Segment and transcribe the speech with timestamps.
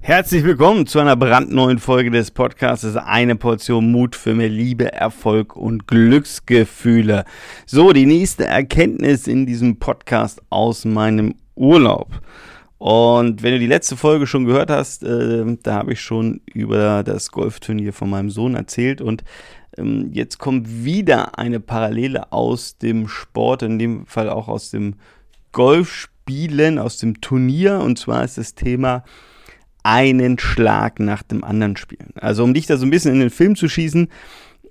[0.00, 2.96] Herzlich willkommen zu einer brandneuen Folge des Podcasts.
[2.96, 7.24] Eine Portion Mut für mehr Liebe, Erfolg und Glücksgefühle.
[7.66, 12.22] So, die nächste Erkenntnis in diesem Podcast aus meinem Urlaub.
[12.78, 17.02] Und wenn du die letzte Folge schon gehört hast, äh, da habe ich schon über
[17.02, 19.24] das Golfturnier von meinem Sohn erzählt und
[19.76, 24.94] ähm, jetzt kommt wieder eine Parallele aus dem Sport, in dem Fall auch aus dem
[25.50, 29.02] Golfspielen, aus dem Turnier und zwar ist das Thema
[29.88, 32.10] einen Schlag nach dem anderen spielen.
[32.14, 34.08] Also um dich da so ein bisschen in den Film zu schießen,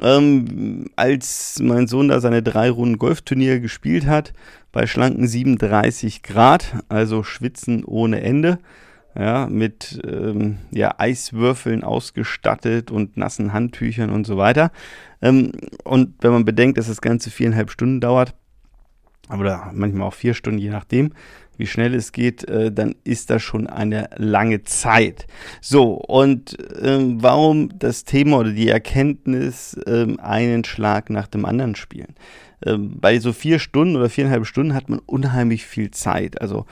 [0.00, 4.32] ähm, als mein Sohn da seine drei Runden Golfturnier gespielt hat,
[4.72, 8.58] bei schlanken 37 Grad, also Schwitzen ohne Ende,
[9.16, 14.72] ja, mit ähm, ja, Eiswürfeln ausgestattet und nassen Handtüchern und so weiter.
[15.22, 15.52] Ähm,
[15.84, 18.34] und wenn man bedenkt, dass das Ganze viereinhalb Stunden dauert,
[19.30, 21.12] oder manchmal auch vier Stunden, je nachdem,
[21.56, 25.26] wie schnell es geht, äh, dann ist das schon eine lange Zeit.
[25.60, 31.74] So, und ähm, warum das Thema oder die Erkenntnis ähm, einen Schlag nach dem anderen
[31.76, 32.14] spielen?
[32.64, 36.40] Ähm, bei so vier Stunden oder viereinhalb Stunden hat man unheimlich viel Zeit.
[36.40, 36.66] Also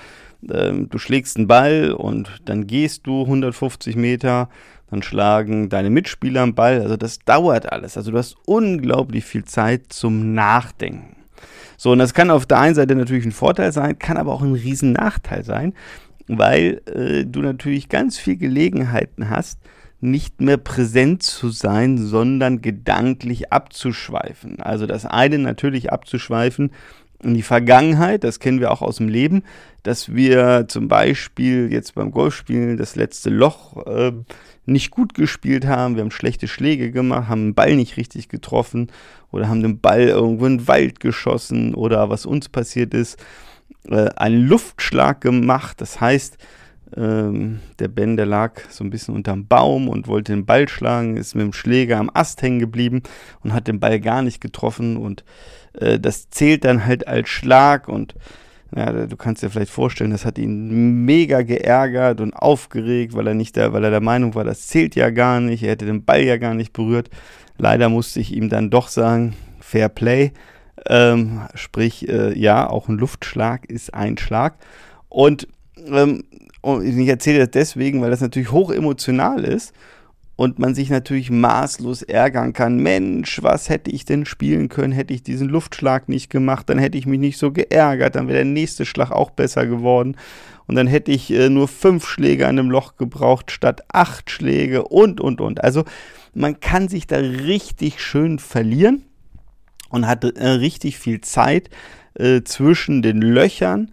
[0.50, 4.48] ähm, du schlägst einen Ball und dann gehst du 150 Meter,
[4.90, 6.80] dann schlagen deine Mitspieler einen Ball.
[6.80, 7.96] Also das dauert alles.
[7.96, 11.21] Also du hast unglaublich viel Zeit zum Nachdenken.
[11.82, 14.42] So, und das kann auf der einen Seite natürlich ein Vorteil sein, kann aber auch
[14.42, 15.74] ein riesen Nachteil sein,
[16.28, 19.58] weil äh, du natürlich ganz viel Gelegenheiten hast,
[20.00, 24.62] nicht mehr präsent zu sein, sondern gedanklich abzuschweifen.
[24.62, 26.70] Also das eine natürlich abzuschweifen
[27.22, 29.42] in die Vergangenheit, das kennen wir auch aus dem Leben,
[29.82, 34.12] dass wir zum Beispiel jetzt beim Golfspielen das letzte Loch äh,
[34.66, 38.90] nicht gut gespielt haben, wir haben schlechte Schläge gemacht, haben den Ball nicht richtig getroffen
[39.30, 43.18] oder haben den Ball irgendwo in den Wald geschossen oder was uns passiert ist,
[43.88, 45.80] äh, einen Luftschlag gemacht.
[45.80, 46.38] Das heißt,
[46.96, 51.16] ähm, der Ben, der lag so ein bisschen unterm Baum und wollte den Ball schlagen,
[51.16, 53.02] ist mit dem Schläger am Ast hängen geblieben
[53.42, 55.24] und hat den Ball gar nicht getroffen und
[55.74, 58.14] äh, das zählt dann halt als Schlag und
[58.74, 63.34] ja, du kannst dir vielleicht vorstellen, das hat ihn mega geärgert und aufgeregt, weil er
[63.34, 66.04] nicht der, weil er der Meinung war, das zählt ja gar nicht, er hätte den
[66.04, 67.10] Ball ja gar nicht berührt.
[67.58, 70.32] Leider musste ich ihm dann doch sagen, Fair Play.
[70.86, 74.56] Ähm, sprich, äh, ja, auch ein Luftschlag ist ein Schlag.
[75.08, 75.46] Und,
[75.76, 76.24] ähm,
[76.60, 79.72] und ich erzähle das deswegen, weil das natürlich hoch emotional ist
[80.36, 82.78] und man sich natürlich maßlos ärgern kann.
[82.78, 86.98] Mensch, was hätte ich denn spielen können, hätte ich diesen Luftschlag nicht gemacht, dann hätte
[86.98, 90.16] ich mich nicht so geärgert, dann wäre der nächste Schlag auch besser geworden
[90.66, 94.84] und dann hätte ich äh, nur fünf Schläge an dem Loch gebraucht statt acht Schläge
[94.84, 95.62] und, und, und.
[95.62, 95.84] Also
[96.34, 99.02] man kann sich da richtig schön verlieren
[99.90, 101.68] und hat äh, richtig viel Zeit
[102.14, 103.90] äh, zwischen den Löchern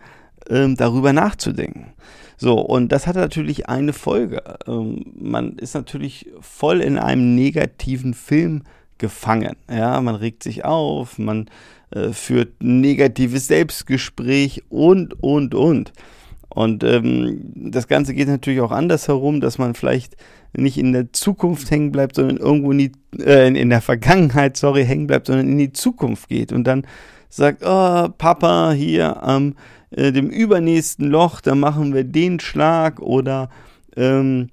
[0.49, 1.93] ähm, darüber nachzudenken.
[2.37, 4.41] So, und das hat natürlich eine Folge.
[4.65, 8.63] Ähm, man ist natürlich voll in einem negativen Film
[8.97, 9.55] gefangen.
[9.69, 11.49] Ja, man regt sich auf, man
[11.91, 15.91] äh, führt negatives Selbstgespräch und, und, und.
[16.49, 20.15] Und ähm, das Ganze geht natürlich auch anders herum, dass man vielleicht
[20.57, 24.85] nicht in der Zukunft hängen bleibt, sondern irgendwo in, die, äh, in der Vergangenheit, sorry,
[24.85, 26.85] hängen bleibt, sondern in die Zukunft geht und dann
[27.29, 29.53] sagt, oh, Papa, hier am
[29.91, 33.49] äh, dem übernächsten Loch, da machen wir den Schlag oder
[33.95, 34.49] ähm,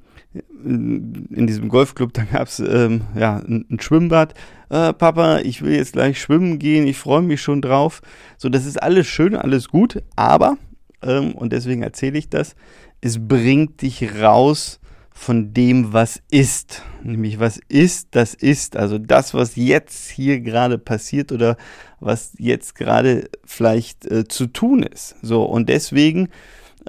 [0.64, 4.34] in diesem Golfclub, da gab es ähm, ja, ein, ein Schwimmbad.
[4.68, 8.02] Äh, Papa, ich will jetzt gleich schwimmen gehen, ich freue mich schon drauf.
[8.36, 10.58] So, das ist alles schön, alles gut, aber,
[11.02, 12.56] ähm, und deswegen erzähle ich das,
[13.00, 14.80] es bringt dich raus
[15.16, 16.82] von dem, was ist.
[17.02, 18.76] Nämlich, was ist, das ist.
[18.76, 21.56] Also das, was jetzt hier gerade passiert oder
[22.00, 25.16] was jetzt gerade vielleicht äh, zu tun ist.
[25.22, 26.28] So, und deswegen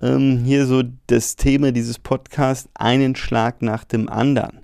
[0.01, 4.59] ähm, hier so das Thema dieses Podcasts, einen Schlag nach dem anderen.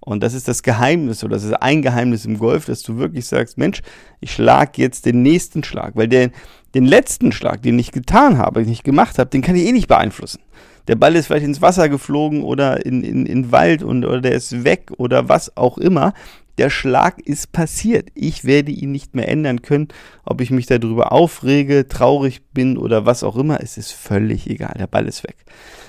[0.00, 3.26] Und das ist das Geheimnis oder das ist ein Geheimnis im Golf, dass du wirklich
[3.26, 3.82] sagst, Mensch,
[4.20, 6.30] ich schlag jetzt den nächsten Schlag, weil der,
[6.74, 9.72] den letzten Schlag, den ich getan habe, den ich gemacht habe, den kann ich eh
[9.72, 10.40] nicht beeinflussen
[10.88, 14.32] der Ball ist vielleicht ins Wasser geflogen oder in, in, in Wald und, oder der
[14.32, 16.14] ist weg oder was auch immer.
[16.58, 18.10] Der Schlag ist passiert.
[18.14, 19.88] Ich werde ihn nicht mehr ändern können.
[20.24, 24.74] Ob ich mich darüber aufrege, traurig bin oder was auch immer, es ist völlig egal.
[24.78, 25.36] Der Ball ist weg.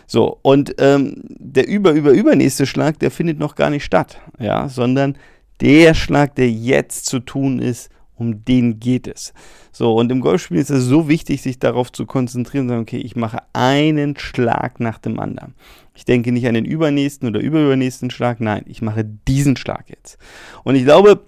[0.06, 4.21] So, und ähm, der über, über, übernächste Schlag, der findet noch gar nicht statt.
[4.39, 5.18] Ja, sondern
[5.60, 7.89] der Schlag, der jetzt zu tun ist,
[8.19, 9.33] um den geht es.
[9.71, 12.98] So, und im Golfspiel ist es so wichtig, sich darauf zu konzentrieren und sagen, okay,
[12.98, 15.56] ich mache einen Schlag nach dem anderen.
[15.95, 20.18] Ich denke nicht an den übernächsten oder überübernächsten Schlag, nein, ich mache diesen Schlag jetzt.
[20.63, 21.21] Und ich glaube,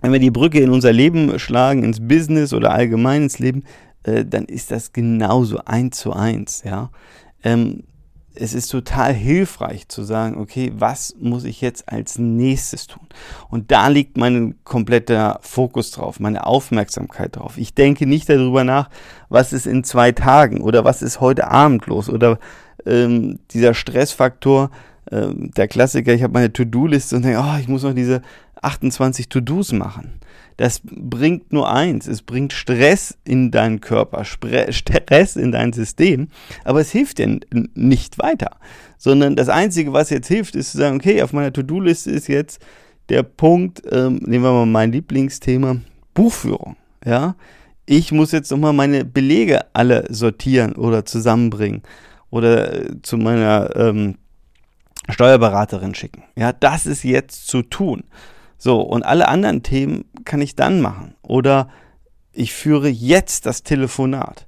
[0.00, 3.64] wenn wir die Brücke in unser Leben schlagen, ins Business oder allgemein ins Leben,
[4.02, 6.90] äh, dann ist das genauso eins zu eins, ja.
[7.42, 7.84] Ähm,
[8.40, 13.06] es ist total hilfreich zu sagen, okay, was muss ich jetzt als nächstes tun?
[13.48, 17.58] Und da liegt mein kompletter Fokus drauf, meine Aufmerksamkeit drauf.
[17.58, 18.88] Ich denke nicht darüber nach,
[19.28, 22.38] was ist in zwei Tagen oder was ist heute Abend los oder
[22.86, 24.70] ähm, dieser Stressfaktor,
[25.10, 28.22] ähm, der Klassiker, ich habe meine To-Do-Liste und denke, oh, ich muss noch diese
[28.62, 30.20] 28 To-Dos machen.
[30.56, 36.28] Das bringt nur eins, es bringt Stress in deinen Körper, Stress in dein System,
[36.64, 37.40] aber es hilft dir
[37.74, 38.58] nicht weiter,
[38.98, 42.60] sondern das Einzige, was jetzt hilft, ist zu sagen, okay, auf meiner To-Do-Liste ist jetzt
[43.08, 45.76] der Punkt, ähm, nehmen wir mal mein Lieblingsthema,
[46.12, 47.36] Buchführung, ja.
[47.86, 51.82] Ich muss jetzt nochmal meine Belege alle sortieren oder zusammenbringen
[52.28, 54.16] oder äh, zu meiner ähm,
[55.08, 56.22] Steuerberaterin schicken.
[56.36, 58.04] Ja, das ist jetzt zu tun.
[58.62, 61.14] So, und alle anderen Themen kann ich dann machen.
[61.22, 61.70] Oder
[62.30, 64.46] ich führe jetzt das Telefonat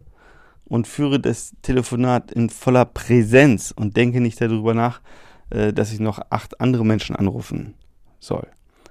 [0.67, 5.00] und führe das Telefonat in voller Präsenz und denke nicht darüber nach,
[5.49, 7.73] äh, dass ich noch acht andere Menschen anrufen
[8.20, 8.47] soll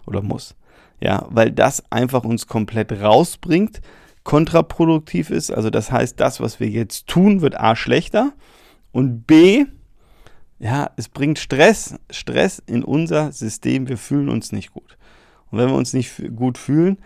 [0.07, 0.55] oder muss.
[0.99, 3.79] Ja, weil das einfach uns komplett rausbringt,
[4.23, 5.51] kontraproduktiv ist.
[5.51, 8.33] Also das heißt, das, was wir jetzt tun, wird A schlechter
[8.91, 9.65] und B,
[10.61, 13.89] ja, es bringt Stress, Stress in unser System.
[13.89, 14.95] Wir fühlen uns nicht gut.
[15.49, 16.99] Und wenn wir uns nicht gut fühlen,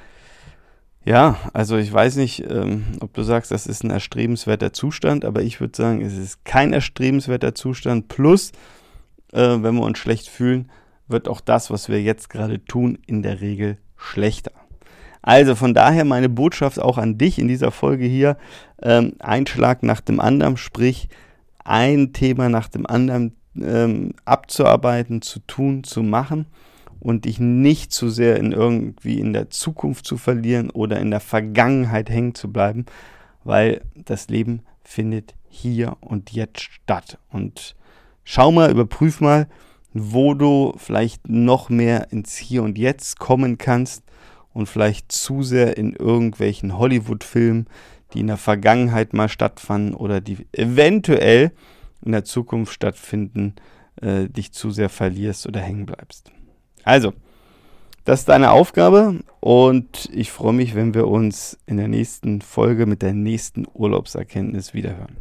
[1.06, 5.42] ja, also ich weiß nicht, ähm, ob du sagst, das ist ein erstrebenswerter Zustand, aber
[5.42, 8.10] ich würde sagen, es ist kein erstrebenswerter Zustand.
[8.10, 8.52] Plus,
[9.32, 10.70] äh, wenn wir uns schlecht fühlen,
[11.08, 14.52] wird auch das, was wir jetzt gerade tun, in der Regel schlechter.
[15.22, 18.38] Also von daher meine Botschaft auch an dich in dieser Folge hier,
[18.82, 21.08] ähm, ein Schlag nach dem anderen, sprich
[21.64, 26.48] ein Thema nach dem anderen ähm, abzuarbeiten, zu tun, zu machen
[27.00, 31.20] und dich nicht zu sehr in irgendwie in der Zukunft zu verlieren oder in der
[31.20, 32.86] Vergangenheit hängen zu bleiben,
[33.44, 37.18] weil das Leben findet hier und jetzt statt.
[37.30, 37.76] Und
[38.24, 39.48] schau mal, überprüf mal,
[39.94, 44.04] wo du vielleicht noch mehr ins Hier und Jetzt kommen kannst
[44.54, 47.68] und vielleicht zu sehr in irgendwelchen Hollywood-Filmen,
[48.14, 51.52] die in der Vergangenheit mal stattfanden oder die eventuell
[52.06, 53.56] in der Zukunft stattfinden,
[54.02, 56.32] äh, dich zu sehr verlierst oder hängen bleibst.
[56.84, 57.14] Also,
[58.04, 62.86] das ist deine Aufgabe und ich freue mich, wenn wir uns in der nächsten Folge
[62.86, 65.18] mit der nächsten Urlaubserkenntnis wiederhören.